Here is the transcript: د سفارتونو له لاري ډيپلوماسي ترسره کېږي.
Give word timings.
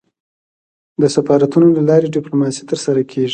د 1.01 1.03
سفارتونو 1.15 1.67
له 1.75 1.81
لاري 1.89 2.07
ډيپلوماسي 2.15 2.63
ترسره 2.69 3.01
کېږي. 3.11 3.29